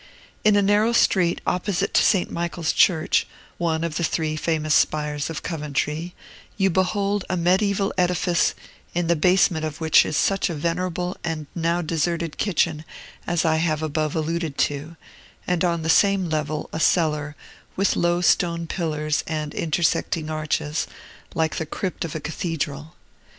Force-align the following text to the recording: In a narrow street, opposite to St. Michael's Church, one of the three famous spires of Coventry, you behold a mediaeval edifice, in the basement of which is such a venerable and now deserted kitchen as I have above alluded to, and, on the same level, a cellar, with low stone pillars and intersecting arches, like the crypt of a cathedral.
In 0.43 0.55
a 0.55 0.63
narrow 0.63 0.93
street, 0.93 1.41
opposite 1.45 1.93
to 1.93 2.01
St. 2.03 2.31
Michael's 2.31 2.73
Church, 2.73 3.27
one 3.59 3.83
of 3.83 3.97
the 3.97 4.03
three 4.03 4.35
famous 4.35 4.73
spires 4.73 5.29
of 5.29 5.43
Coventry, 5.43 6.15
you 6.57 6.71
behold 6.71 7.23
a 7.29 7.37
mediaeval 7.37 7.93
edifice, 7.99 8.55
in 8.95 9.05
the 9.05 9.15
basement 9.15 9.63
of 9.63 9.79
which 9.79 10.03
is 10.03 10.17
such 10.17 10.49
a 10.49 10.55
venerable 10.55 11.17
and 11.23 11.45
now 11.53 11.83
deserted 11.83 12.39
kitchen 12.39 12.83
as 13.27 13.45
I 13.45 13.57
have 13.57 13.83
above 13.83 14.15
alluded 14.15 14.57
to, 14.73 14.97
and, 15.45 15.63
on 15.63 15.83
the 15.83 15.87
same 15.87 16.29
level, 16.29 16.67
a 16.73 16.79
cellar, 16.79 17.35
with 17.75 17.95
low 17.95 18.21
stone 18.21 18.65
pillars 18.65 19.23
and 19.27 19.53
intersecting 19.53 20.31
arches, 20.31 20.87
like 21.35 21.57
the 21.57 21.67
crypt 21.67 22.03
of 22.03 22.15
a 22.15 22.19
cathedral. 22.19 22.95